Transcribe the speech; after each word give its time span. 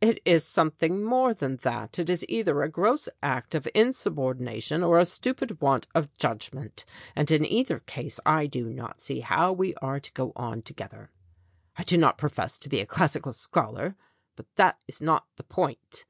"It 0.00 0.20
is 0.24 0.44
something 0.44 1.04
more 1.04 1.32
than 1.32 1.54
that. 1.58 1.96
It 2.00 2.10
is 2.10 2.26
either 2.28 2.60
a 2.60 2.68
gross 2.68 3.08
act 3.22 3.54
of 3.54 3.68
insubordination 3.72 4.82
or 4.82 4.98
a 4.98 5.04
stupid 5.04 5.60
want 5.60 5.86
of 5.94 6.12
judg 6.16 6.52
ment, 6.52 6.84
and 7.14 7.30
in 7.30 7.44
either 7.46 7.78
case 7.78 8.18
I 8.26 8.46
do 8.48 8.72
not 8.72 9.00
see 9.00 9.20
how 9.20 9.52
we 9.52 9.76
are 9.76 10.00
to 10.00 10.12
go 10.12 10.32
on 10.34 10.62
together. 10.62 11.12
I 11.76 11.84
do 11.84 11.96
not 11.96 12.18
profess 12.18 12.58
to 12.58 12.68
be 12.68 12.80
a 12.80 12.84
classical 12.84 13.32
scholar, 13.32 13.94
but 14.34 14.52
that 14.56 14.80
is 14.88 15.00
not 15.00 15.26
the 15.36 15.44
point. 15.44 16.04